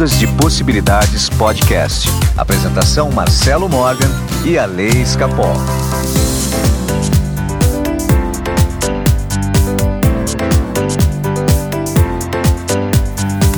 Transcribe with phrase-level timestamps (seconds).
[0.00, 2.08] Ondas de Possibilidades Podcast.
[2.34, 4.08] Apresentação Marcelo Morgan
[4.46, 5.52] e a Lei Escapol.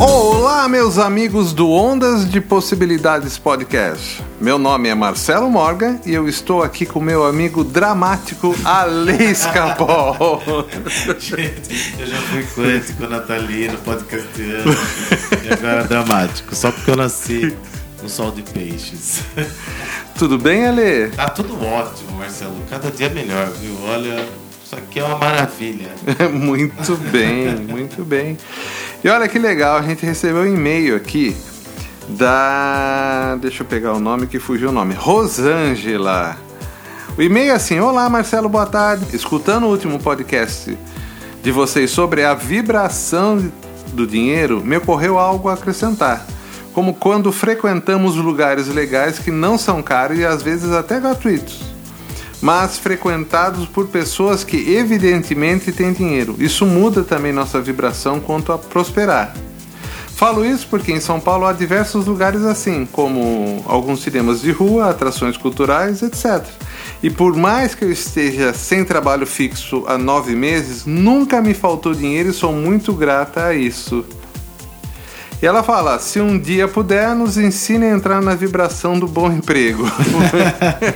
[0.01, 4.31] Olá, meus amigos do Ondas de Possibilidades Podcast.
[4.43, 10.42] Meu nome é Marcelo Morgan e eu estou aqui com meu amigo dramático Ale Escapol.
[11.16, 14.74] Gente, eu já fui quântico, natalino, podcastiano
[15.45, 17.56] e agora dramático, só porque eu nasci
[18.02, 19.20] no sol de peixes.
[20.19, 21.11] Tudo bem, Ale?
[21.11, 22.56] Tá tudo ótimo, Marcelo.
[22.69, 23.78] Cada dia melhor, viu?
[23.84, 24.27] Olha,
[24.64, 25.91] isso aqui é uma maravilha.
[26.34, 28.36] muito bem, muito bem.
[29.05, 31.36] E olha que legal, a gente recebeu um e-mail aqui
[32.09, 33.37] da.
[33.41, 34.95] Deixa eu pegar o nome que fugiu o nome.
[34.95, 36.37] Rosângela.
[37.16, 39.15] O e-mail é assim: Olá, Marcelo, boa tarde.
[39.15, 40.77] Escutando o último podcast
[41.42, 43.52] de vocês sobre a vibração
[43.92, 46.25] do dinheiro, me ocorreu algo a acrescentar.
[46.73, 51.61] Como quando frequentamos lugares legais que não são caros e às vezes até gratuitos,
[52.41, 56.34] mas frequentados por pessoas que evidentemente têm dinheiro.
[56.39, 59.34] Isso muda também nossa vibração quanto a prosperar.
[60.14, 64.91] Falo isso porque em São Paulo há diversos lugares assim, como alguns cinemas de rua,
[64.91, 66.46] atrações culturais, etc.
[67.02, 71.92] E por mais que eu esteja sem trabalho fixo há nove meses, nunca me faltou
[71.92, 74.05] dinheiro e sou muito grata a isso.
[75.43, 79.31] E ela fala: se um dia puder, nos ensine a entrar na vibração do bom
[79.33, 79.85] emprego.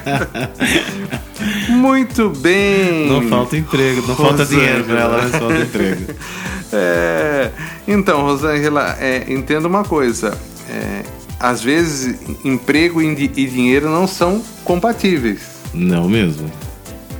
[1.68, 3.08] muito bem!
[3.08, 4.62] Não falta emprego, não falta Rosângela.
[4.62, 6.14] dinheiro pra ela, mas falta emprego.
[6.72, 7.52] É,
[7.86, 10.36] então, Rosângela, é, entenda uma coisa.
[10.68, 11.02] É,
[11.38, 15.42] às vezes, emprego e e dinheiro não são compatíveis.
[15.72, 16.50] Não mesmo.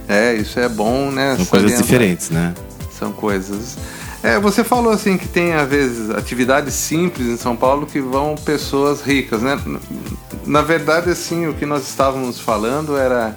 [0.08, 1.36] É, isso é bom, né?
[1.36, 2.52] São coisas diferentes, né?
[2.98, 3.78] São coisas.
[4.26, 8.34] É, você falou assim que tem às vezes atividades simples em São Paulo que vão
[8.34, 9.56] pessoas ricas, né?
[10.44, 13.36] Na verdade, assim, o que nós estávamos falando era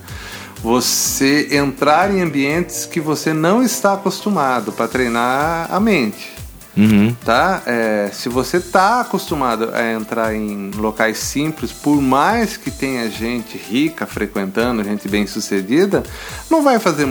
[0.63, 6.39] você entrar em ambientes que você não está acostumado para treinar a mente.
[6.75, 7.13] Uhum.
[7.25, 7.61] tá?
[7.65, 13.57] É, se você está acostumado a entrar em locais simples, por mais que tenha gente
[13.57, 16.03] rica frequentando, gente bem sucedida,
[16.49, 17.05] não vai fazer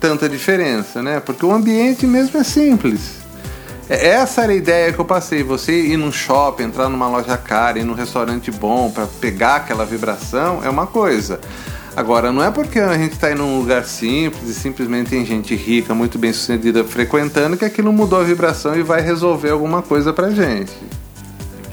[0.00, 1.20] tanta diferença, né?
[1.20, 3.18] Porque o ambiente mesmo é simples.
[3.88, 5.42] É- Essa era a ideia que eu passei.
[5.42, 9.84] Você ir num shopping, entrar numa loja cara, ir num restaurante bom para pegar aquela
[9.84, 11.40] vibração é uma coisa.
[11.96, 15.56] Agora, não é porque a gente está em um lugar simples e simplesmente tem gente
[15.56, 20.12] rica, muito bem sucedida frequentando, que aquilo mudou a vibração e vai resolver alguma coisa
[20.12, 20.70] pra gente.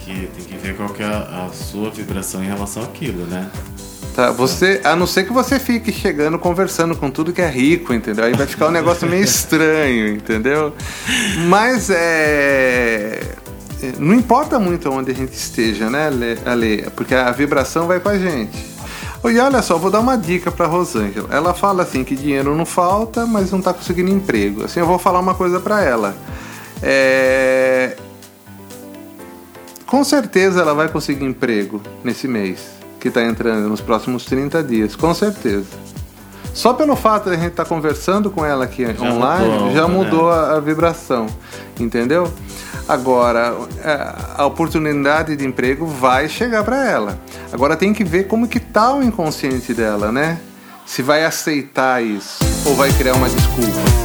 [0.03, 3.27] Tem que, tem que ver qual que é a, a sua vibração em relação àquilo,
[3.27, 3.47] né?
[4.15, 4.31] Tá?
[4.31, 8.23] Você, a não ser que você fique chegando conversando com tudo que é rico, entendeu?
[8.23, 10.73] Aí vai ficar um negócio meio estranho, entendeu?
[11.49, 13.19] Mas é.
[13.99, 16.07] Não importa muito onde a gente esteja, né,
[16.45, 16.89] Ale?
[16.95, 18.73] Porque a vibração vai com a gente.
[19.25, 21.27] E olha só, vou dar uma dica para Rosângela.
[21.31, 24.63] Ela fala assim que dinheiro não falta, mas não tá conseguindo emprego.
[24.63, 26.15] Assim, eu vou falar uma coisa para ela.
[26.81, 27.97] É...
[29.85, 32.74] Com certeza ela vai conseguir emprego nesse mês
[33.05, 35.67] que está entrando nos próximos 30 dias, com certeza.
[36.55, 39.93] Só pelo fato de a gente estar conversando com ela aqui online, mudou, já né?
[39.93, 41.27] mudou a, a vibração,
[41.79, 42.33] entendeu?
[42.89, 47.19] Agora, é, a oportunidade de emprego vai chegar para ela.
[47.53, 50.39] Agora tem que ver como que tá o inconsciente dela, né?
[50.83, 54.04] Se vai aceitar isso ou vai criar uma desculpa.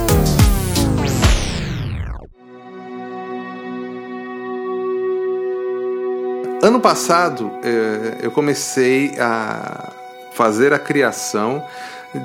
[6.63, 9.93] Ano passado, eh, eu comecei a
[10.35, 11.65] fazer a criação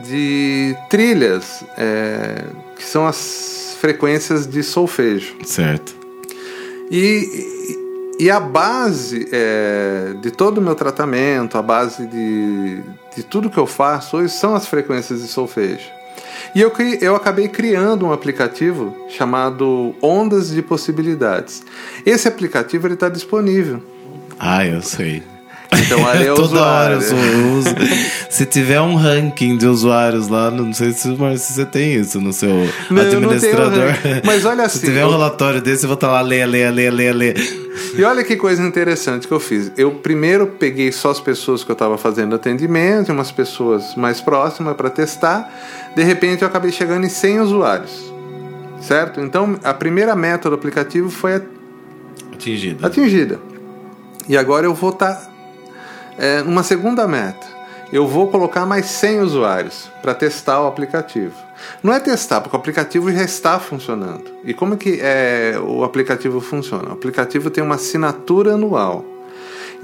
[0.03, 2.43] de trilhas, eh,
[2.75, 5.35] que são as frequências de solfejo.
[5.45, 5.95] Certo.
[6.91, 7.77] E,
[8.19, 12.81] e a base eh, de todo o meu tratamento, a base de,
[13.15, 15.89] de tudo que eu faço hoje são as frequências de solfejo.
[16.53, 21.63] E eu, eu acabei criando um aplicativo chamado Ondas de Possibilidades.
[22.05, 23.94] Esse aplicativo está disponível.
[24.39, 25.23] Ah, eu sei.
[25.73, 27.01] Então, ali é Toda hora eu usuário.
[27.01, 27.69] sou- eu uso.
[28.29, 32.19] Se tiver um ranking de usuários lá, não sei se, mas se você tem isso
[32.19, 32.49] no seu
[32.89, 33.93] Não, tenho administrador.
[34.25, 36.89] Mas olha Se assim, tiver um relatório desse, eu vou estar lá, lê, lê, lê,
[36.89, 37.33] lê, lê.
[37.97, 39.71] E olha que coisa interessante que eu fiz.
[39.77, 44.75] Eu primeiro peguei só as pessoas que eu estava fazendo atendimento, umas pessoas mais próximas
[44.75, 45.49] para testar.
[45.95, 48.13] De repente eu acabei chegando em 100 usuários.
[48.81, 49.21] Certo?
[49.21, 51.41] Então a primeira meta do aplicativo foi
[52.33, 52.85] Atingido.
[52.85, 53.39] atingida.
[54.27, 55.29] E agora eu vou estar
[56.45, 57.55] numa segunda meta.
[57.91, 61.35] Eu vou colocar mais 100 usuários para testar o aplicativo.
[61.83, 64.23] Não é testar, porque o aplicativo já está funcionando.
[64.43, 66.89] E como que é, o aplicativo funciona?
[66.89, 69.05] O aplicativo tem uma assinatura anual.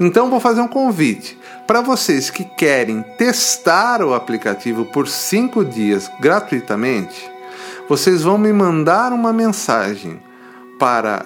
[0.00, 6.10] Então vou fazer um convite para vocês que querem testar o aplicativo por cinco dias
[6.20, 7.30] gratuitamente.
[7.88, 10.20] Vocês vão me mandar uma mensagem
[10.78, 11.24] para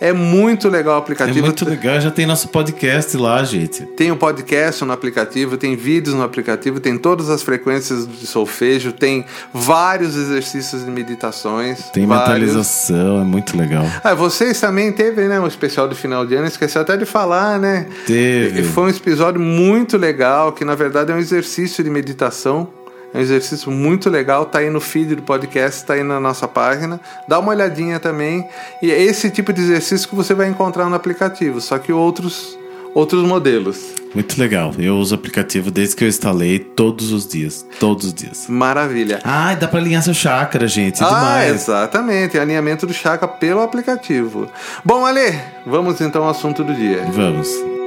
[0.00, 1.38] é muito legal o aplicativo.
[1.38, 3.84] É muito legal, já tem nosso podcast lá, gente.
[3.84, 8.26] Tem o um podcast no aplicativo, tem vídeos no aplicativo, tem todas as frequências de
[8.26, 11.90] solfejo, tem vários exercícios de meditações.
[11.90, 12.28] Tem vários.
[12.28, 13.84] mentalização, é muito legal.
[14.02, 17.58] Ah, vocês também teve, né, um especial de final de ano, esqueci até de falar,
[17.58, 17.86] né?
[18.06, 18.60] Teve.
[18.60, 22.79] E foi um episódio muito legal, que na verdade é um exercício de meditação
[23.12, 26.46] é um exercício muito legal, tá aí no feed do podcast, tá aí na nossa
[26.46, 27.00] página.
[27.26, 28.46] Dá uma olhadinha também.
[28.80, 32.58] E é esse tipo de exercício que você vai encontrar no aplicativo, só que outros
[32.94, 33.94] outros modelos.
[34.14, 34.74] Muito legal.
[34.78, 37.64] Eu uso o aplicativo desde que eu instalei todos os dias.
[37.78, 38.46] Todos os dias.
[38.48, 39.20] Maravilha.
[39.22, 41.02] Ah, dá para alinhar seu chakra, gente.
[41.02, 41.54] Ah, demais.
[41.54, 42.38] exatamente.
[42.38, 44.48] Alinhamento do chakra pelo aplicativo.
[44.84, 47.04] Bom, Ale, vamos então ao assunto do dia.
[47.12, 47.79] Vamos.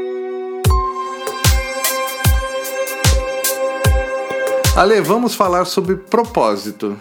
[4.76, 6.98] Ale, vamos falar sobre propósito.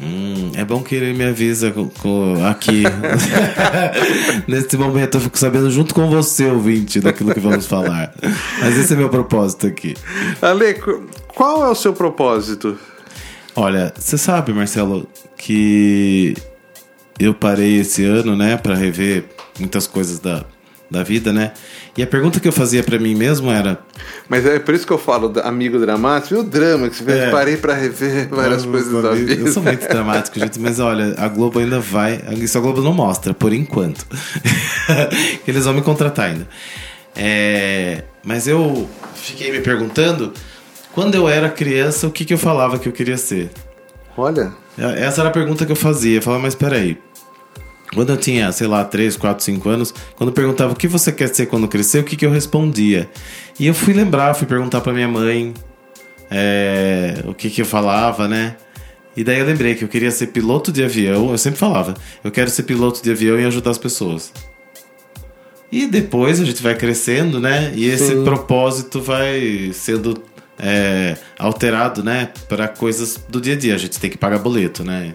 [0.00, 2.82] Hum, é bom que ele me avisa com, com, aqui.
[4.46, 8.12] Nesse momento eu fico sabendo junto com você, ouvinte, daquilo que vamos falar.
[8.60, 9.94] Mas esse é meu propósito aqui.
[10.42, 10.74] Ale,
[11.28, 12.78] qual é o seu propósito?
[13.56, 16.34] Olha, você sabe, Marcelo, que
[17.18, 19.24] eu parei esse ano, né, para rever
[19.58, 20.44] muitas coisas da,
[20.90, 21.52] da vida, né?
[21.96, 23.78] E a pergunta que eu fazia para mim mesmo era.
[24.28, 27.30] Mas é por isso que eu falo, amigo dramático, e o drama que é.
[27.30, 29.34] parei para rever várias coisas da vida.
[29.34, 32.22] Eu sou muito dramático, gente, mas olha, a Globo ainda vai.
[32.38, 34.06] Isso a Globo não mostra, por enquanto.
[35.46, 36.48] Eles vão me contratar ainda.
[37.16, 40.32] É, mas eu fiquei me perguntando,
[40.92, 43.50] quando eu era criança, o que, que eu falava que eu queria ser?
[44.16, 44.52] Olha.
[44.76, 46.18] Essa era a pergunta que eu fazia.
[46.18, 46.98] Eu falava, mas peraí,
[47.94, 51.28] quando eu tinha, sei lá, 3, 4, 5 anos, quando perguntava o que você quer
[51.28, 53.08] ser quando crescer, o que, que eu respondia?
[53.58, 55.54] E eu fui lembrar, fui perguntar para minha mãe
[56.30, 58.56] é, o que, que eu falava, né?
[59.16, 61.30] E daí eu lembrei que eu queria ser piloto de avião.
[61.30, 64.32] Eu sempre falava, eu quero ser piloto de avião e ajudar as pessoas.
[65.70, 67.72] E depois a gente vai crescendo, né?
[67.74, 68.24] E esse Sim.
[68.24, 70.22] propósito vai sendo
[70.58, 72.30] é, alterado, né?
[72.48, 73.74] Para coisas do dia a dia.
[73.74, 75.12] A gente tem que pagar boleto, né?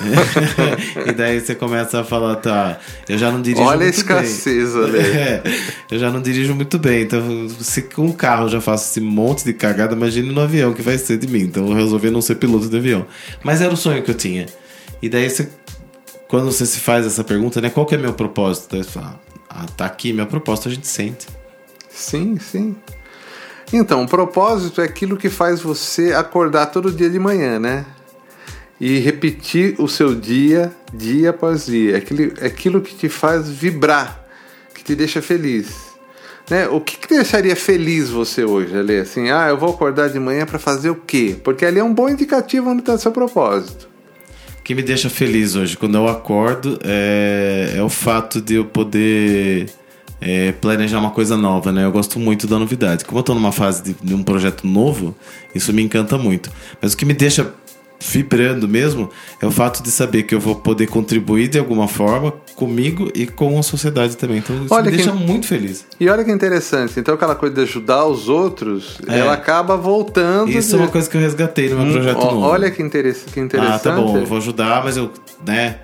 [1.06, 2.78] e daí você começa a falar, tá,
[3.08, 4.82] eu já não dirijo Olha muito a escassez, bem.
[4.82, 5.42] olha É,
[5.90, 7.02] eu já não dirijo muito bem.
[7.02, 10.72] Então, se com o carro eu já faço esse monte de cagada, imagine no avião
[10.72, 11.40] que vai ser de mim.
[11.42, 13.06] Então eu resolvi não ser piloto de avião.
[13.42, 14.46] Mas era o sonho que eu tinha.
[15.00, 15.48] E daí você,
[16.28, 18.68] quando você se faz essa pergunta, né, qual que é meu propósito?
[18.72, 21.26] Daí você fala, ah, tá aqui, meu propósito a gente sente.
[21.90, 22.76] Sim, sim.
[23.72, 27.84] Então, o propósito é aquilo que faz você acordar todo dia de manhã, né?
[28.80, 31.96] E repetir o seu dia, dia após dia.
[31.96, 34.24] Aquilo, aquilo que te faz vibrar,
[34.74, 35.86] que te deixa feliz.
[36.48, 36.68] Né?
[36.68, 38.98] O que, que deixaria feliz você hoje, Ali?
[38.98, 41.36] Assim, ah, eu vou acordar de manhã para fazer o quê?
[41.42, 43.88] Porque ali é um bom indicativo onde está seu propósito.
[44.60, 48.64] O que me deixa feliz hoje, quando eu acordo, é, é o fato de eu
[48.64, 49.70] poder
[50.20, 51.84] é, planejar uma coisa nova, né?
[51.84, 53.04] Eu gosto muito da novidade.
[53.04, 55.14] Como eu estou numa fase de, de um projeto novo,
[55.54, 56.50] isso me encanta muito.
[56.80, 57.52] Mas o que me deixa
[58.00, 59.10] vibrando mesmo
[59.40, 63.26] é o fato de saber que eu vou poder contribuir de alguma forma comigo e
[63.26, 64.38] com a sociedade também.
[64.38, 65.86] Então isso olha me deixa muito feliz.
[65.98, 66.98] E olha que interessante.
[66.98, 69.18] Então aquela coisa de ajudar os outros, é.
[69.18, 70.50] ela acaba voltando.
[70.50, 70.74] Isso de...
[70.74, 72.40] é uma coisa que eu resgatei no meu hum, projeto novo.
[72.40, 73.24] Olha que, interess...
[73.32, 73.74] que interessante.
[73.74, 74.16] Ah, tá bom.
[74.16, 75.10] Eu vou ajudar, mas eu,
[75.44, 75.78] né,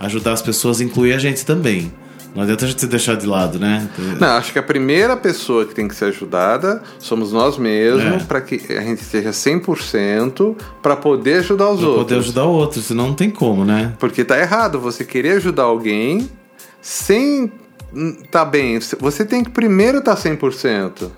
[0.00, 1.92] ajudar as pessoas inclui a gente também.
[2.34, 3.88] Não adianta a gente se deixar de lado, né?
[4.20, 8.26] Não, acho que a primeira pessoa que tem que ser ajudada somos nós mesmos, é.
[8.26, 12.04] para que a gente esteja 100% para poder ajudar os pra outros.
[12.04, 13.94] poder ajudar o outro, senão não tem como, né?
[13.98, 16.28] Porque tá errado você querer ajudar alguém
[16.80, 17.50] sem
[18.30, 18.78] tá bem.
[19.00, 21.10] Você tem que primeiro estar tá 100%.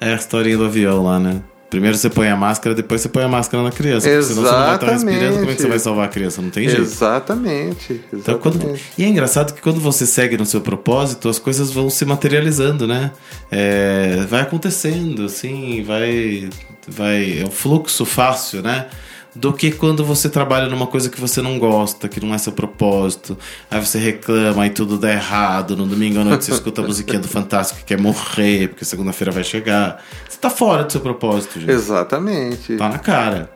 [0.00, 1.42] É a historinha do avião lá, né?
[1.70, 4.08] Primeiro você põe a máscara, depois você põe a máscara na criança.
[4.08, 6.42] Porque senão você não vai estar respirando, como é que você vai salvar a criança?
[6.42, 6.82] Não tem jeito.
[6.82, 7.92] Exatamente.
[7.92, 8.04] exatamente.
[8.12, 8.78] Então, quando...
[8.98, 12.88] E é engraçado que quando você segue no seu propósito, as coisas vão se materializando,
[12.88, 13.12] né?
[13.52, 14.26] É...
[14.28, 16.50] Vai acontecendo, assim, vai.
[16.88, 17.38] vai...
[17.40, 18.86] É um fluxo fácil, né?
[19.34, 22.52] Do que quando você trabalha numa coisa que você não gosta, que não é seu
[22.52, 23.36] propósito.
[23.70, 25.76] Aí você reclama e tudo dá errado.
[25.76, 29.30] No domingo à noite você escuta a musiquinha do Fantástico que quer morrer, porque segunda-feira
[29.30, 30.02] vai chegar.
[30.28, 31.70] Você tá fora do seu propósito, gente.
[31.70, 32.76] Exatamente.
[32.76, 33.50] Tá na cara.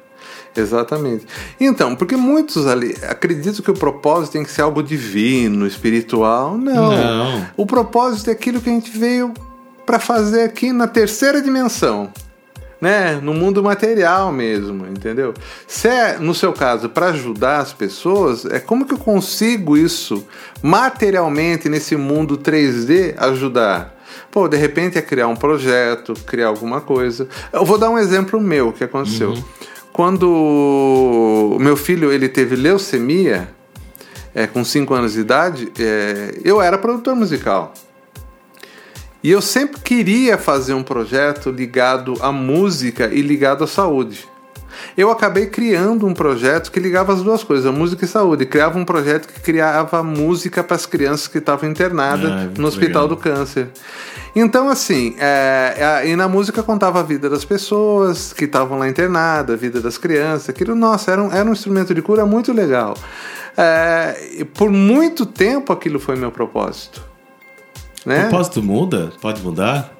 [0.56, 1.26] Exatamente.
[1.60, 6.56] Então, porque muitos ali acreditam que o propósito tem que ser algo divino, espiritual.
[6.56, 6.90] Não.
[6.92, 7.46] Não.
[7.56, 9.34] O propósito é aquilo que a gente veio
[9.84, 12.12] para fazer aqui na terceira dimensão
[12.84, 15.32] né, no mundo material mesmo, entendeu?
[15.66, 20.22] Se é, no seu caso, para ajudar as pessoas, é como que eu consigo isso
[20.62, 23.98] materialmente nesse mundo 3D ajudar?
[24.30, 27.26] Pô, de repente é criar um projeto, criar alguma coisa.
[27.50, 29.30] Eu vou dar um exemplo meu que aconteceu.
[29.30, 29.44] Uhum.
[29.90, 33.48] Quando o meu filho ele teve leucemia,
[34.34, 37.72] é, com 5 anos de idade, é, eu era produtor musical.
[39.24, 44.28] E eu sempre queria fazer um projeto ligado à música e ligado à saúde.
[44.98, 48.44] Eu acabei criando um projeto que ligava as duas coisas, a música e a saúde.
[48.44, 53.04] Criava um projeto que criava música para as crianças que estavam internadas ah, no Hospital
[53.04, 53.08] legal.
[53.08, 53.68] do Câncer.
[54.36, 58.90] Então, assim, é, é, e na música contava a vida das pessoas que estavam lá
[58.90, 60.50] internadas, a vida das crianças.
[60.50, 62.94] Aquilo, nossa, era um, era um instrumento de cura muito legal.
[63.56, 67.13] É, por muito tempo aquilo foi meu propósito.
[68.04, 68.18] Né?
[68.18, 69.12] O propósito muda?
[69.20, 69.92] Pode mudar?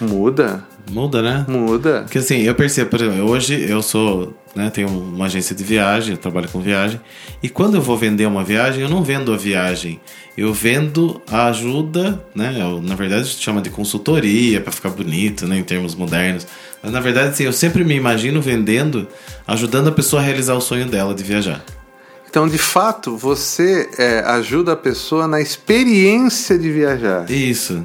[0.00, 0.64] Muda.
[0.90, 1.44] Muda, né?
[1.48, 2.02] Muda.
[2.02, 6.12] Porque assim, eu percebo, por exemplo, hoje eu sou, né, tenho uma agência de viagem,
[6.12, 7.00] eu trabalho com viagem,
[7.42, 10.00] e quando eu vou vender uma viagem, eu não vendo a viagem,
[10.38, 14.90] eu vendo a ajuda, né, eu, na verdade a gente chama de consultoria para ficar
[14.90, 16.46] bonito, né, em termos modernos,
[16.80, 19.08] mas na verdade assim, eu sempre me imagino vendendo,
[19.46, 21.64] ajudando a pessoa a realizar o sonho dela de viajar.
[22.36, 27.30] Então, de fato, você é, ajuda a pessoa na experiência de viajar.
[27.30, 27.82] Isso.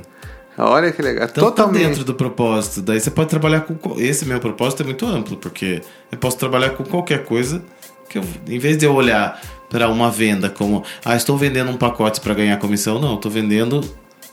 [0.57, 1.23] Olha que legal.
[1.23, 1.83] Então, tá Totalmente.
[1.83, 2.81] Tá dentro do propósito.
[2.81, 3.97] Daí você pode trabalhar com.
[3.97, 5.81] Esse meu propósito é muito amplo, porque
[6.11, 7.63] eu posso trabalhar com qualquer coisa
[8.09, 11.77] que eu, em vez de eu olhar para uma venda como, ah, estou vendendo um
[11.77, 13.79] pacote para ganhar comissão, não, estou vendendo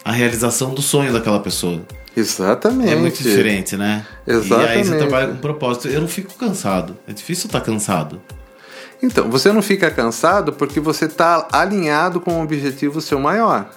[0.04, 1.80] a realização do sonho daquela pessoa.
[2.16, 2.90] Exatamente.
[2.92, 4.04] É muito diferente, né?
[4.26, 4.68] Exatamente.
[4.68, 5.86] E aí você trabalha com propósito.
[5.86, 6.96] Eu não fico cansado.
[7.06, 8.20] É difícil estar cansado.
[9.02, 13.70] Então, você não fica cansado porque você está alinhado com um objetivo seu maior.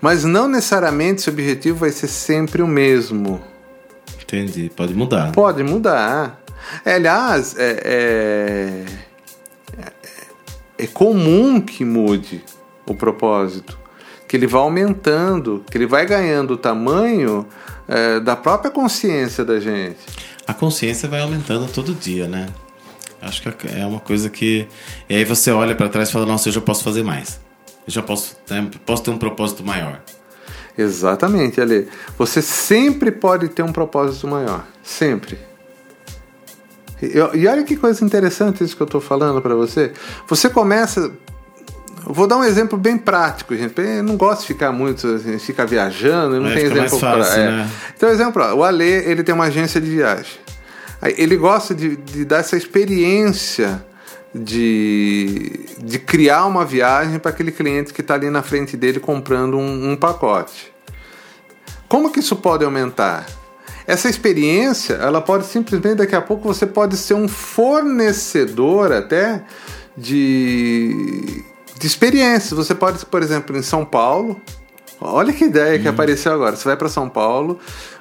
[0.00, 3.40] Mas não necessariamente esse objetivo vai ser sempre o mesmo.
[4.22, 4.70] Entendi.
[4.74, 5.32] Pode mudar.
[5.32, 6.42] Pode mudar.
[6.84, 12.44] É, aliás, é, é, é, é comum que mude
[12.84, 13.78] o propósito.
[14.28, 17.46] Que ele vai aumentando, que ele vai ganhando o tamanho
[17.86, 19.98] é, da própria consciência da gente.
[20.46, 22.48] A consciência vai aumentando todo dia, né?
[23.26, 24.66] Acho que é uma coisa que.
[25.08, 27.40] E aí você olha para trás e fala: nossa, eu já posso fazer mais.
[27.86, 30.00] Eu já posso, né, posso ter um propósito maior.
[30.76, 31.88] Exatamente, Ale.
[32.18, 34.64] Você sempre pode ter um propósito maior.
[34.82, 35.38] Sempre.
[37.02, 39.92] E, e olha que coisa interessante isso que eu estou falando para você.
[40.28, 41.10] Você começa.
[42.08, 43.74] Vou dar um exemplo bem prático, gente.
[43.80, 47.26] Eu não gosto de ficar muito, assim, ficar viajando, não é, tem exemplo para.
[47.34, 47.50] É.
[47.50, 47.70] Né?
[47.96, 50.45] Então, exemplo, ó, o Ale ele tem uma agência de viagem.
[51.02, 53.84] Ele gosta de, de dar essa experiência
[54.34, 59.56] de, de criar uma viagem para aquele cliente que está ali na frente dele comprando
[59.56, 60.72] um, um pacote.
[61.88, 63.26] Como que isso pode aumentar?
[63.86, 69.44] Essa experiência, ela pode simplesmente daqui a pouco você pode ser um fornecedor até
[69.96, 71.44] de,
[71.78, 72.50] de experiências.
[72.50, 74.40] Você pode, por exemplo, em São Paulo,
[75.00, 75.94] olha que ideia que uhum.
[75.94, 76.56] apareceu agora.
[76.56, 77.58] Você vai para São Paulo,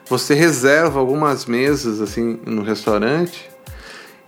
[0.08, 3.50] você reserva algumas mesas assim no restaurante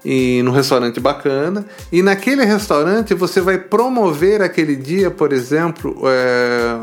[0.04, 6.76] e no restaurante bacana e naquele restaurante você vai promover aquele dia, por exemplo, é,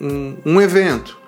[0.00, 1.18] um, um, evento.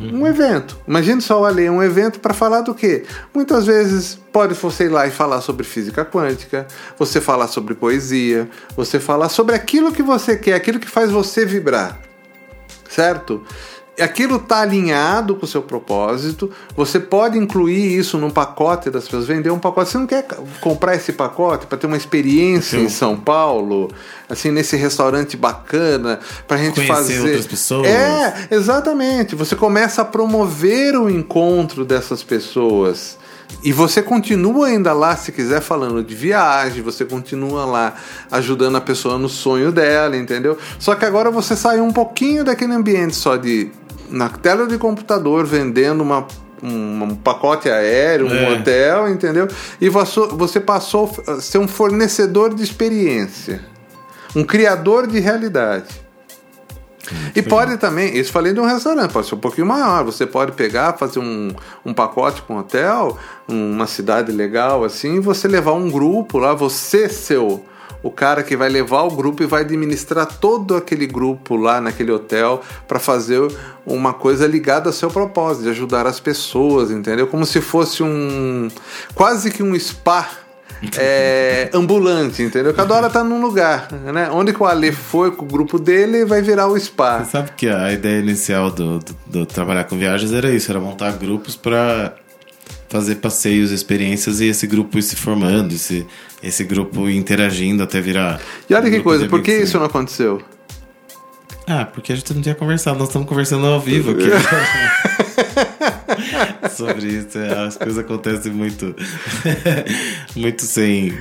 [0.00, 0.78] Um evento.
[0.86, 3.04] Imagine só, ali um evento para falar do quê?
[3.34, 6.66] Muitas vezes pode você ir lá e falar sobre física quântica,
[6.96, 11.44] você falar sobre poesia, você falar sobre aquilo que você quer, aquilo que faz você
[11.44, 12.07] vibrar.
[12.88, 13.42] Certo?
[14.02, 16.50] aquilo está alinhado com o seu propósito.
[16.76, 19.90] Você pode incluir isso num pacote das pessoas, vender um pacote.
[19.90, 20.26] Você não quer
[20.60, 22.84] comprar esse pacote para ter uma experiência Sim.
[22.84, 23.90] em São Paulo,
[24.28, 27.20] assim, nesse restaurante bacana, para a gente Conhecer fazer.
[27.20, 27.88] outras pessoas.
[27.88, 29.34] É, exatamente.
[29.34, 33.18] Você começa a promover o encontro dessas pessoas.
[33.62, 37.94] E você continua ainda lá, se quiser, falando de viagem, você continua lá
[38.30, 40.56] ajudando a pessoa no sonho dela, entendeu?
[40.78, 43.70] Só que agora você saiu um pouquinho daquele ambiente só de
[44.10, 46.26] na tela de computador vendendo uma
[46.62, 48.52] um, pacote aéreo, um É.
[48.52, 49.46] hotel, entendeu?
[49.80, 53.60] E você passou a ser um fornecedor de experiência,
[54.34, 56.07] um criador de realidade.
[57.34, 60.04] E pode também, isso falei de um restaurante, pode ser um pouquinho maior.
[60.04, 63.16] Você pode pegar, fazer um, um pacote com hotel,
[63.48, 67.64] uma cidade legal assim, e você levar um grupo lá, você seu
[68.02, 72.12] o cara que vai levar o grupo e vai administrar todo aquele grupo lá naquele
[72.12, 73.50] hotel para fazer
[73.84, 77.26] uma coisa ligada ao seu propósito, de ajudar as pessoas, entendeu?
[77.26, 78.68] Como se fosse um
[79.14, 80.28] quase que um spa
[80.96, 82.72] é, ambulante, entendeu?
[82.72, 84.30] Cada hora tá num lugar, né?
[84.30, 87.24] Onde que o Ale foi com o grupo dele, vai virar o spa.
[87.24, 90.80] Você sabe que a ideia inicial do, do, do trabalhar com viagens era isso, era
[90.80, 92.14] montar grupos para
[92.88, 96.06] fazer passeios, experiências e esse grupo ir se formando, esse,
[96.42, 98.40] esse grupo interagindo até virar.
[98.68, 100.40] E olha um que coisa, por que isso não aconteceu?
[101.66, 104.24] Ah, porque a gente não tinha conversado, nós estamos conversando ao vivo aqui.
[106.70, 108.94] Sobre isso, é, as coisas acontecem muito,
[110.36, 111.16] muito sem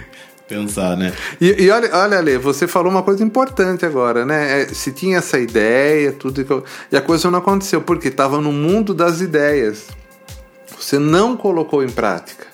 [0.47, 1.13] pensar, né?
[1.41, 4.61] E, e olha, olha, Ale, você falou uma coisa importante agora, né?
[4.61, 8.39] É, se tinha essa ideia, tudo, e co- e a coisa não aconteceu, porque estava
[8.39, 9.87] no mundo das ideias.
[10.79, 12.45] Você não colocou em prática.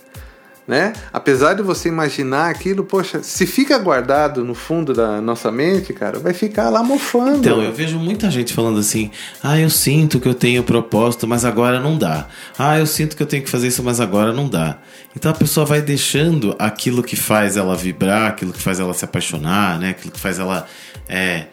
[0.66, 0.94] Né?
[1.12, 6.20] Apesar de você imaginar aquilo, poxa, se fica guardado no fundo da nossa mente, cara,
[6.20, 7.40] vai ficar lá mofando.
[7.40, 9.12] Então, eu vejo muita gente falando assim:
[9.44, 12.28] ah, eu sinto que eu tenho propósito, mas agora não dá.
[12.58, 14.80] Ah, eu sinto que eu tenho que fazer isso, mas agora não dá.
[15.16, 19.06] Então a pessoa vai deixando aquilo que faz ela vibrar, aquilo que faz ela se
[19.06, 19.90] apaixonar, né?
[19.90, 20.66] aquilo que faz ela
[21.08, 21.46] é,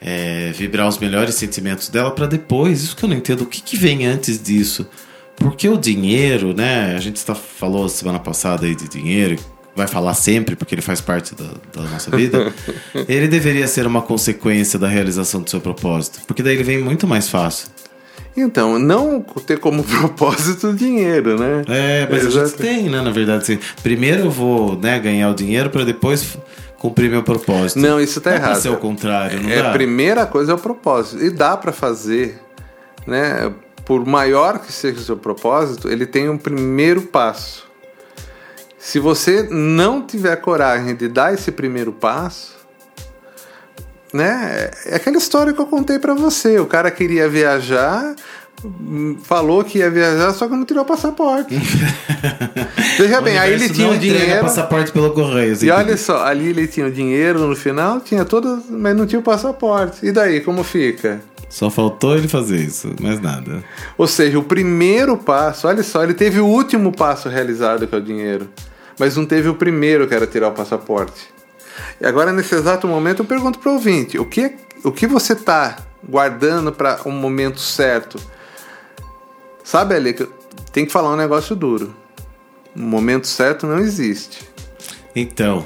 [0.00, 2.82] é, vibrar os melhores sentimentos dela para depois.
[2.82, 3.42] Isso que eu não entendo.
[3.42, 4.88] O que, que vem antes disso?
[5.36, 6.94] Porque o dinheiro, né?
[6.96, 9.36] A gente tá, falou semana passada aí de dinheiro,
[9.74, 12.52] vai falar sempre, porque ele faz parte da, da nossa vida.
[13.06, 16.20] ele deveria ser uma consequência da realização do seu propósito.
[16.26, 17.68] Porque daí ele vem muito mais fácil.
[18.36, 21.62] Então, não ter como propósito o dinheiro, né?
[21.68, 22.62] É, mas a gente Exato.
[22.62, 23.00] tem, né?
[23.00, 26.38] Na verdade, assim, primeiro eu vou né, ganhar o dinheiro para depois
[26.78, 27.78] cumprir meu propósito.
[27.78, 28.60] Não, isso tá pra errado.
[28.60, 29.70] ser o contrário, não é, dá?
[29.70, 31.24] A primeira coisa é o propósito.
[31.24, 32.38] E dá para fazer,
[33.06, 33.52] né?
[33.86, 37.66] Por maior que seja o seu propósito, ele tem um primeiro passo.
[38.78, 42.56] Se você não tiver coragem de dar esse primeiro passo,
[44.12, 44.70] né?
[44.86, 46.58] É aquela história que eu contei para você.
[46.58, 48.14] O cara queria viajar,
[48.64, 51.54] hum, falou que ia viajar, só que não tirou o passaporte.
[52.98, 54.40] Veja bem, aí ele tinha o dinheiro.
[54.40, 55.52] passaporte pelo correio.
[55.52, 55.66] assim.
[55.66, 59.20] E olha só, ali ele tinha o dinheiro no final, tinha todas, mas não tinha
[59.20, 60.04] o passaporte.
[60.04, 61.20] E daí, como fica?
[61.48, 63.62] Só faltou ele fazer isso, mais nada.
[63.96, 67.98] Ou seja, o primeiro passo, olha só, ele teve o último passo realizado, que é
[67.98, 68.48] o dinheiro,
[68.98, 71.28] mas não teve o primeiro, que era tirar o passaporte.
[72.00, 75.34] E agora, nesse exato momento, eu pergunto para o ouvinte: o que, o que você
[75.34, 78.18] está guardando para um momento certo?
[79.62, 80.32] Sabe, que eu-
[80.72, 81.94] tem que falar um negócio duro.
[82.74, 84.48] Um momento certo não existe.
[85.14, 85.64] Então,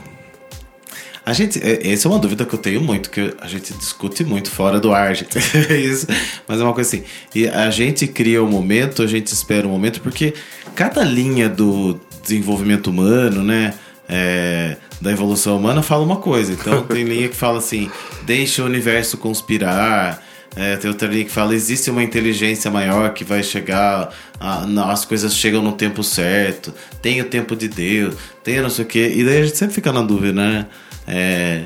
[1.31, 4.25] a gente, é- essa é uma dúvida que eu tenho muito, que a gente discute
[4.25, 5.39] muito fora do ar, gente.
[5.71, 6.07] É Isso,
[6.49, 7.05] mas é uma coisa assim.
[7.35, 10.35] E a gente cria o momento, a gente espera o momento, porque
[10.75, 13.75] cada linha do desenvolvimento humano, né?
[14.13, 16.53] é, da evolução humana fala uma coisa.
[16.53, 17.89] Então tem linha que fala assim:
[18.25, 20.21] deixa o universo conspirar.
[20.57, 24.91] É, tem outra linha que fala: existe uma inteligência maior que vai chegar, a- na-
[24.91, 28.89] as coisas chegam no tempo certo, tem o tempo de Deus, tem não sei o
[28.89, 29.13] quê.
[29.15, 30.67] E daí a gente sempre fica na dúvida, né?
[31.11, 31.65] É,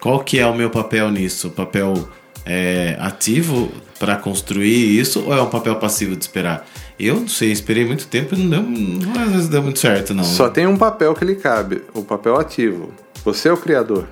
[0.00, 1.48] qual que é o meu papel nisso?
[1.48, 2.08] O papel
[2.46, 6.64] é, ativo para construir isso ou é um papel passivo de esperar?
[6.98, 10.14] Eu não sei, esperei muito tempo e não deu, não, às vezes deu muito certo,
[10.14, 10.22] não.
[10.22, 12.92] Só tem um papel que lhe cabe, o papel ativo.
[13.24, 14.06] Você é o criador.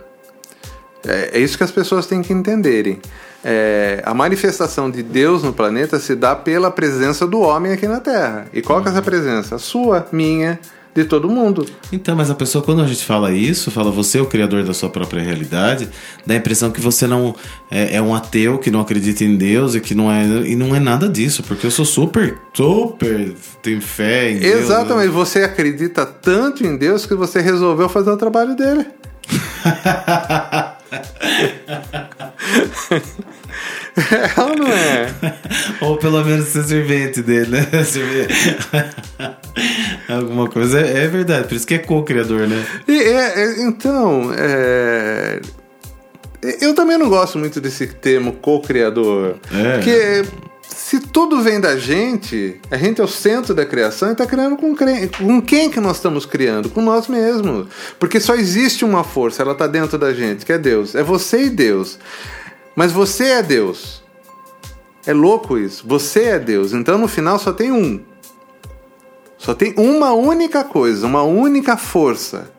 [1.07, 3.01] É, é isso que as pessoas têm que entenderem.
[3.45, 8.01] É, a manifestação de Deus no planeta se dá pela presença do homem aqui na
[8.01, 8.47] Terra.
[8.53, 9.57] E qual que é essa presença?
[9.57, 10.59] A sua, minha,
[10.95, 11.65] de todo mundo.
[11.91, 14.75] Então, mas a pessoa, quando a gente fala isso, fala você é o criador da
[14.75, 15.89] sua própria realidade,
[16.27, 17.35] dá a impressão que você não
[17.71, 20.25] é, é um ateu que não acredita em Deus e que não é.
[20.47, 24.55] E não é nada disso, porque eu sou super, super, tenho fé em Deus.
[24.55, 24.61] né?
[24.61, 25.09] Exatamente.
[25.09, 28.87] Você acredita tanto em Deus que você resolveu fazer o trabalho dele.
[33.97, 35.15] é ou não é?
[35.83, 37.69] Ou pelo menos ser servente dele, né?
[40.09, 40.81] Alguma coisa.
[40.81, 42.65] É, é verdade, por isso que é co-criador, né?
[42.89, 45.41] E, é, é, então, é,
[46.61, 49.37] eu também não gosto muito desse termo co-criador.
[49.53, 49.77] É.
[49.77, 50.25] Porque
[50.67, 54.57] se tudo vem da gente, a gente é o centro da criação e está criando
[54.57, 56.69] com, cre- com quem que nós estamos criando?
[56.71, 57.67] Com nós mesmos.
[57.99, 60.95] Porque só existe uma força, ela está dentro da gente, que é Deus.
[60.95, 61.99] É você e Deus.
[62.75, 64.03] Mas você é Deus.
[65.07, 65.85] É louco isso.
[65.87, 66.73] Você é Deus.
[66.73, 68.01] Então no final só tem um.
[69.37, 72.51] Só tem uma única coisa, uma única força.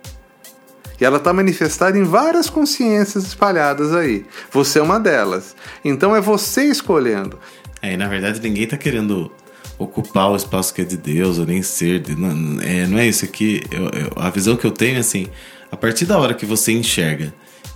[1.00, 4.26] E ela está manifestada em várias consciências espalhadas aí.
[4.52, 5.56] Você é uma delas.
[5.84, 7.40] Então é você escolhendo.
[7.82, 9.32] É, e na verdade ninguém está querendo
[9.78, 12.00] ocupar o espaço que é de Deus ou nem ser.
[12.00, 13.64] De, não, é, não é isso aqui.
[13.72, 15.28] Eu, eu, a visão que eu tenho é assim:
[15.72, 17.34] a partir da hora que você enxerga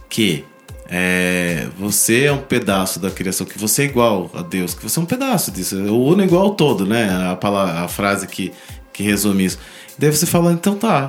[0.10, 0.45] que
[0.89, 4.97] é, você é um pedaço da criação, que você é igual a Deus, que você
[5.00, 5.76] é um pedaço disso.
[5.76, 7.30] O uno é igual ao todo, né?
[7.32, 8.54] A, palavra, a frase que,
[8.93, 9.60] que resume isso.
[9.97, 11.08] Daí você fala, então tá.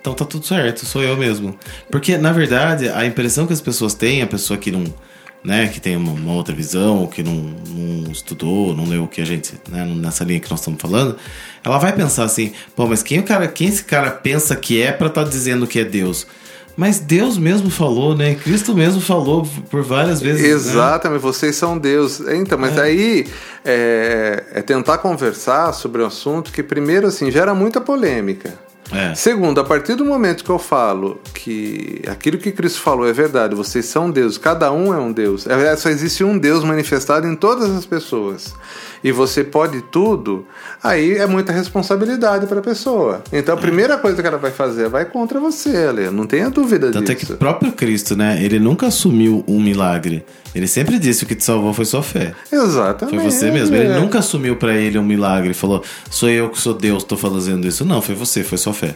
[0.00, 1.58] Então tá tudo certo, sou eu mesmo.
[1.90, 4.84] Porque, na verdade, a impressão que as pessoas têm, a pessoa que não.
[5.42, 9.20] Né, que tem uma, uma outra visão, que não, não, estudou, não leu o que
[9.20, 11.18] a gente, né, nessa linha que nós estamos falando,
[11.62, 14.90] ela vai pensar assim, pô, mas quem, o cara, quem esse cara pensa que é
[14.90, 16.26] para estar tá dizendo que é Deus?
[16.76, 18.34] Mas Deus mesmo falou, né?
[18.34, 20.42] Cristo mesmo falou por várias vezes.
[20.42, 20.48] Né?
[20.48, 21.30] Exatamente, né?
[21.30, 22.20] vocês são Deus.
[22.20, 22.82] Então, mas é.
[22.82, 23.26] aí
[23.64, 28.54] é, é, tentar conversar sobre um assunto que, primeiro, assim, gera muita polêmica.
[28.94, 29.14] É.
[29.14, 33.54] Segundo, a partir do momento que eu falo que aquilo que Cristo falou é verdade,
[33.54, 35.46] vocês são Deus, cada um é um Deus.
[35.46, 38.54] É, só existe um Deus manifestado em todas as pessoas
[39.04, 40.46] e você pode tudo,
[40.82, 43.22] aí é muita responsabilidade para a pessoa.
[43.30, 46.10] Então a primeira coisa que ela vai fazer vai contra você, Ale.
[46.10, 47.12] Não tenha dúvida Tanto disso.
[47.12, 48.42] Tanto é que o próprio Cristo, né?
[48.42, 50.24] Ele nunca assumiu um milagre.
[50.54, 52.32] Ele sempre disse que o que te salvou foi sua fé.
[52.52, 53.16] Exatamente.
[53.16, 53.74] Foi você mesmo.
[53.74, 55.52] Ele nunca assumiu para ele um milagre.
[55.52, 57.84] Falou, sou eu que sou Deus, estou fazendo isso.
[57.84, 58.94] Não, foi você, foi sua fé.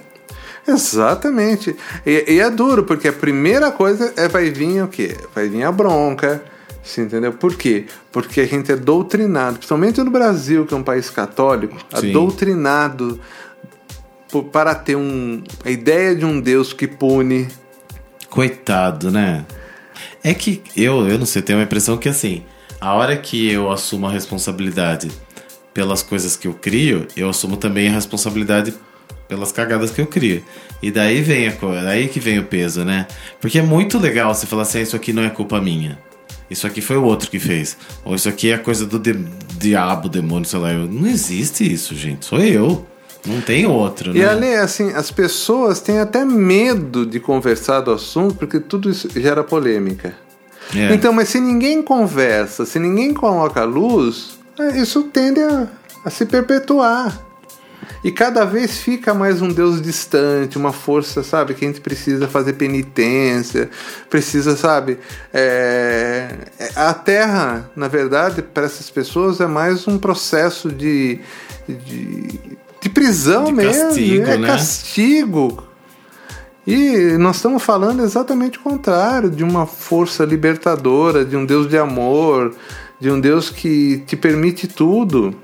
[0.68, 1.74] Exatamente.
[2.06, 5.16] E, e, é duro, porque a primeira coisa é vai vir o quê?
[5.34, 6.44] Vai vir a bronca,
[6.82, 7.32] você entendeu?
[7.32, 7.86] Por quê?
[8.12, 12.10] Porque a gente é doutrinado, principalmente no Brasil, que é um país católico, Sim.
[12.10, 13.18] é doutrinado
[14.52, 17.48] para ter um, a ideia de um Deus que pune.
[18.28, 19.46] Coitado, né?
[20.28, 22.42] É que eu, eu não sei, tenho a impressão que assim,
[22.78, 25.10] a hora que eu assumo a responsabilidade
[25.72, 28.74] pelas coisas que eu crio, eu assumo também a responsabilidade
[29.26, 30.44] pelas cagadas que eu crio.
[30.82, 33.06] E daí vem a daí que vem o peso, né?
[33.40, 35.98] Porque é muito legal você falar assim, ah, isso aqui não é culpa minha.
[36.50, 37.78] Isso aqui foi o outro que fez.
[38.04, 39.14] Ou isso aqui é coisa do de
[39.56, 40.74] diabo, demônio, sei lá.
[40.74, 42.26] Não existe isso, gente.
[42.26, 42.86] Sou eu.
[43.26, 44.20] Não tem outro, né?
[44.20, 49.08] E ali, assim, as pessoas têm até medo de conversar do assunto porque tudo isso
[49.14, 50.14] gera polêmica.
[50.74, 50.94] É.
[50.94, 55.66] Então, mas se ninguém conversa, se ninguém coloca luz, é, isso tende a,
[56.04, 57.28] a se perpetuar.
[58.04, 62.28] E cada vez fica mais um Deus distante, uma força, sabe, que a gente precisa
[62.28, 63.68] fazer penitência,
[64.08, 64.98] precisa, sabe.
[65.32, 66.28] É...
[66.76, 71.18] A Terra, na verdade, para essas pessoas é mais um processo de,
[71.68, 72.38] de,
[72.80, 73.84] de prisão de mesmo.
[73.84, 74.46] Castigo, é né?
[74.46, 75.64] castigo.
[76.66, 81.78] E nós estamos falando exatamente o contrário, de uma força libertadora, de um Deus de
[81.78, 82.54] amor,
[83.00, 85.34] de um Deus que te permite tudo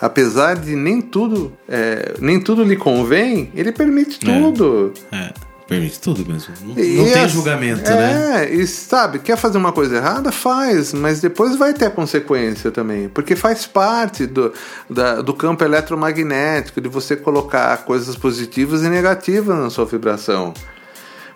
[0.00, 4.40] apesar de nem tudo, é, nem tudo lhe convém, ele permite é.
[4.40, 4.92] tudo.
[5.10, 5.32] É.
[5.66, 6.52] Permite tudo mesmo.
[6.60, 8.44] Não, não tem julgamento, é, né?
[8.44, 10.30] É, e sabe, quer fazer uma coisa errada?
[10.30, 13.08] Faz, mas depois vai ter consequência também.
[13.08, 14.52] Porque faz parte do,
[14.90, 20.52] da, do campo eletromagnético, de você colocar coisas positivas e negativas na sua vibração.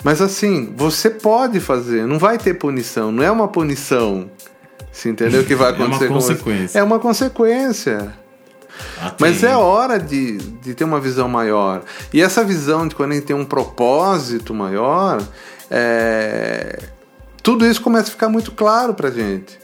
[0.05, 4.31] Mas assim, você pode fazer, não vai ter punição, não é uma punição.
[4.93, 6.05] Você entendeu o que vai acontecer?
[6.07, 6.79] é uma consequência.
[6.79, 8.15] É uma consequência.
[9.01, 11.83] Ah, Mas é hora de, de ter uma visão maior.
[12.13, 15.23] E essa visão de quando a gente tem um propósito maior,
[15.71, 16.79] é...
[17.43, 19.59] tudo isso começa a ficar muito claro pra gente.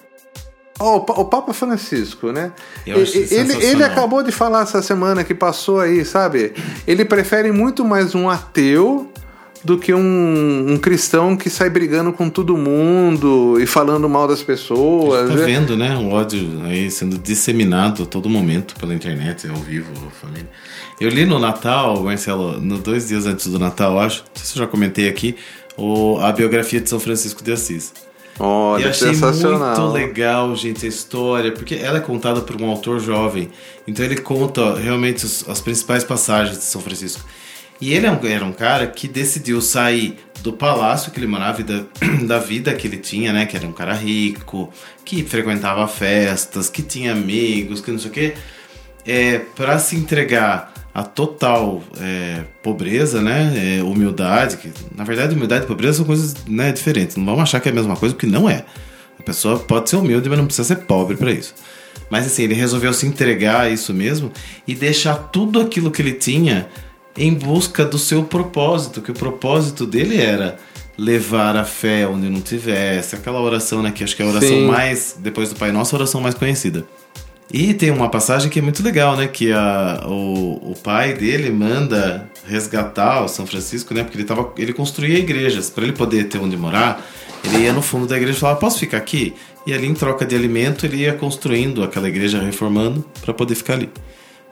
[0.78, 2.52] Oh, o Papa Francisco, né?
[2.84, 6.52] Ele, ele acabou de falar essa semana que passou aí, sabe?
[6.84, 9.08] Ele prefere muito mais um ateu
[9.64, 14.42] do que um, um, cristão que sai brigando com todo mundo e falando mal das
[14.42, 15.28] pessoas.
[15.30, 15.44] Tá né?
[15.44, 15.96] vendo, né?
[15.96, 20.50] O ódio aí sendo disseminado a todo momento pela internet, ao vivo, família.
[21.00, 24.58] Eu li no Natal, Marcelo, no dois dias antes do Natal, acho, não sei se
[24.58, 25.34] eu já comentei aqui,
[25.78, 27.92] o, a biografia de São Francisco de Assis.
[28.38, 29.80] Olha, e achei sensacional.
[29.80, 33.48] muito legal, gente, a história, porque ela é contada por um autor jovem.
[33.86, 37.24] Então ele conta realmente os, as principais passagens de São Francisco.
[37.80, 41.84] E ele é era um cara que decidiu sair do palácio que ele morava, da,
[42.26, 43.46] da vida que ele tinha, né?
[43.46, 44.72] Que era um cara rico,
[45.04, 48.34] que frequentava festas, que tinha amigos, que não sei o quê,
[49.06, 53.78] é, para se entregar a total é, pobreza, né?
[53.78, 57.16] É, humildade, que na verdade humildade e pobreza são coisas né, diferentes.
[57.16, 58.64] Não vamos achar que é a mesma coisa, porque não é.
[59.18, 61.54] A pessoa pode ser humilde, mas não precisa ser pobre para isso.
[62.10, 64.30] Mas assim, ele resolveu se entregar a isso mesmo
[64.66, 66.68] e deixar tudo aquilo que ele tinha
[67.16, 70.56] em busca do seu propósito, que o propósito dele era
[70.96, 74.48] levar a fé onde não tivesse, aquela oração, né, que acho que é a oração
[74.48, 74.66] Sim.
[74.66, 76.84] mais, depois do Pai Nosso, a oração mais conhecida.
[77.52, 79.28] E tem uma passagem que é muito legal, né?
[79.28, 84.02] Que a, o, o pai dele manda resgatar o São Francisco, né?
[84.02, 85.70] Porque ele, tava, ele construía igrejas.
[85.70, 87.06] para ele poder ter onde morar,
[87.44, 89.34] ele ia no fundo da igreja e falava: Posso ficar aqui?
[89.66, 93.74] E ali, em troca de alimento, ele ia construindo aquela igreja, reformando, para poder ficar
[93.74, 93.90] ali.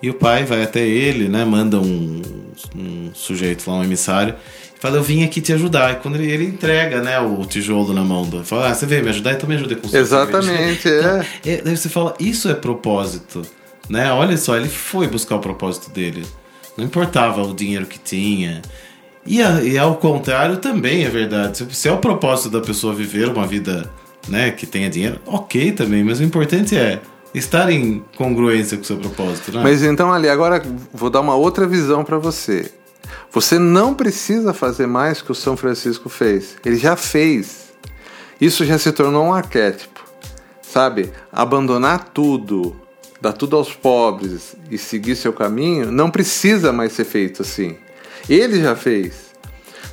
[0.03, 1.45] E o pai vai até ele, né?
[1.45, 2.21] Manda um,
[2.77, 4.35] um sujeito lá, um emissário,
[4.81, 5.93] fala, eu vim aqui te ajudar.
[5.93, 8.43] E quando ele, ele entrega, né, o tijolo na mão do.
[8.45, 10.99] Fala, ah, você veio me ajudar, então me ajuda com Exatamente, é.
[10.99, 11.57] Então, é.
[11.62, 13.43] Daí você fala, isso é propósito.
[13.88, 14.11] Né?
[14.12, 16.27] Olha só, ele foi buscar o propósito dele.
[16.77, 18.61] Não importava o dinheiro que tinha.
[19.25, 21.59] E, a, e ao contrário também é verdade.
[21.59, 23.88] Se, se é o propósito da pessoa viver uma vida
[24.29, 27.01] né, que tenha dinheiro, ok também, mas o importante é
[27.35, 29.53] estar em congruência com o seu propósito.
[29.53, 29.62] Né?
[29.62, 32.71] Mas então, ali, agora vou dar uma outra visão para você.
[33.31, 36.57] Você não precisa fazer mais que o São Francisco fez.
[36.64, 37.73] Ele já fez.
[38.40, 40.03] Isso já se tornou um arquétipo.
[40.61, 41.11] Sabe?
[41.31, 42.77] Abandonar tudo,
[43.21, 47.77] dar tudo aos pobres e seguir seu caminho não precisa mais ser feito assim.
[48.29, 49.33] Ele já fez.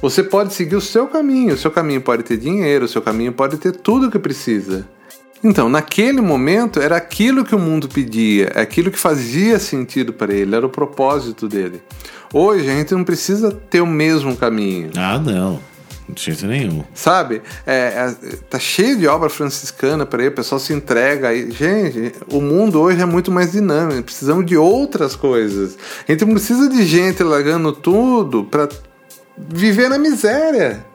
[0.01, 1.55] Você pode seguir o seu caminho.
[1.55, 4.87] O seu caminho pode ter dinheiro, o seu caminho pode ter tudo que precisa.
[5.43, 10.33] Então, naquele momento, era aquilo que o mundo pedia, é aquilo que fazia sentido para
[10.33, 11.81] ele, era o propósito dele.
[12.33, 14.91] Hoje, a gente não precisa ter o mesmo caminho.
[14.97, 15.59] Ah, não.
[16.09, 16.83] De jeito nenhum.
[16.93, 17.41] Sabe?
[17.65, 21.51] É, é, tá cheio de obra franciscana para aí, o pessoal se entrega aí.
[21.51, 25.77] Gente, o mundo hoje é muito mais dinâmico, precisamos de outras coisas.
[26.07, 28.67] A gente não precisa de gente largando tudo para
[29.37, 30.88] viver na miséria.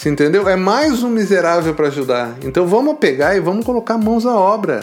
[0.00, 0.48] Você entendeu?
[0.48, 2.34] É mais um miserável para ajudar.
[2.42, 4.80] Então vamos pegar e vamos colocar mãos à obra.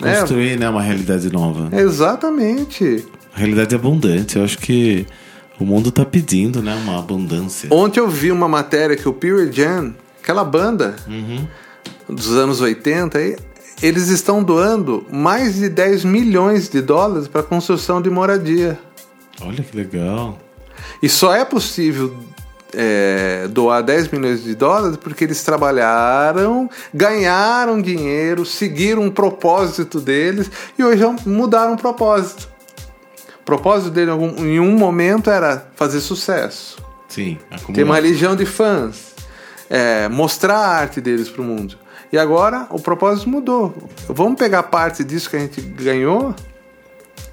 [0.00, 0.18] Né?
[0.18, 0.60] Construir né?
[0.60, 1.68] né, uma realidade nova.
[1.76, 3.04] Exatamente.
[3.34, 4.36] Realidade abundante.
[4.36, 5.06] Eu acho que
[5.60, 7.68] o mundo está pedindo né, uma abundância.
[7.70, 11.46] Ontem eu vi uma matéria que o Pure Jam, aquela banda uhum.
[12.08, 13.36] dos anos 80,
[13.82, 18.78] eles estão doando mais de 10 milhões de dólares para construção de moradia.
[19.42, 20.38] Olha que legal.
[21.02, 22.16] E só é possível
[22.78, 30.50] é, doar 10 milhões de dólares porque eles trabalharam, ganharam dinheiro, seguiram um propósito deles
[30.78, 32.48] e hoje mudaram o propósito.
[33.40, 36.76] O propósito dele em um momento era fazer sucesso.
[37.08, 37.38] Sim,
[37.72, 39.14] ter uma legião de fãs,
[39.70, 41.78] é, mostrar a arte deles para o mundo.
[42.12, 43.74] E agora o propósito mudou.
[44.06, 46.34] Vamos pegar parte disso que a gente ganhou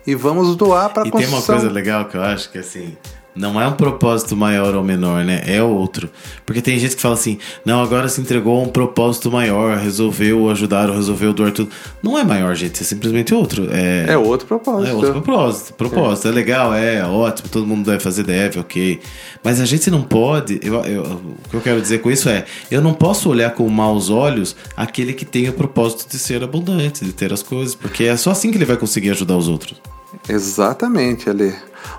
[0.05, 1.39] e vamos doar para a construção.
[1.39, 2.95] E tem uma coisa legal que eu acho que assim,
[3.35, 5.41] não é um propósito maior ou menor, né?
[5.45, 6.09] É outro.
[6.45, 10.49] Porque tem gente que fala assim: não, agora se entregou a um propósito maior, resolveu
[10.49, 11.71] ajudar ou resolveu doar tudo.
[12.01, 13.67] Não é maior, gente, é simplesmente outro.
[13.71, 14.89] É, é outro propósito.
[14.89, 15.73] É outro propósito.
[15.73, 16.27] Propósito.
[16.27, 16.31] É.
[16.31, 18.99] é legal, é ótimo, todo mundo deve fazer, deve, ok.
[19.43, 20.59] Mas a gente não pode.
[20.61, 23.67] Eu, eu, o que eu quero dizer com isso é: eu não posso olhar com
[23.67, 28.03] maus olhos aquele que tem o propósito de ser abundante, de ter as coisas, porque
[28.03, 29.92] é só assim que ele vai conseguir ajudar os outros.
[30.27, 31.53] Exatamente, Ale.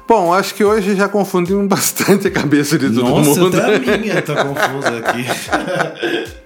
[0.06, 3.56] Bom, acho que hoje já confundimos bastante a cabeça de todo Nossa, mundo.
[3.56, 6.34] Nossa, até a minha tá confusa aqui.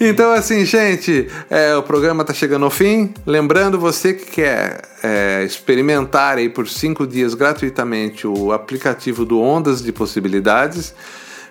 [0.00, 3.12] Então, assim, gente, é, o programa está chegando ao fim.
[3.26, 9.82] Lembrando, você que quer é, experimentar aí por cinco dias gratuitamente o aplicativo do Ondas
[9.82, 10.94] de Possibilidades,